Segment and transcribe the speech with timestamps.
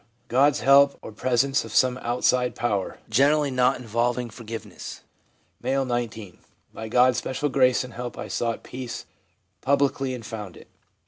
[0.29, 5.01] God's help, or presence of some outside power (generally not involving forgiveness).—
[5.63, 6.39] M., 19.
[6.73, 9.05] 'By God's special grace and help I sought peace
[9.61, 10.73] publicly and found it/ M.